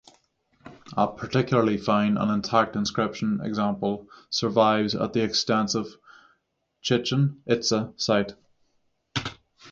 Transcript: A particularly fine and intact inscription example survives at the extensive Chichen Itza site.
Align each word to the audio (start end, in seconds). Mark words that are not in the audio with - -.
A 0.97 1.07
particularly 1.07 1.77
fine 1.77 2.17
and 2.17 2.31
intact 2.31 2.75
inscription 2.75 3.39
example 3.43 4.07
survives 4.31 4.95
at 4.95 5.13
the 5.13 5.21
extensive 5.21 5.95
Chichen 6.81 7.43
Itza 7.45 7.93
site. 7.97 8.33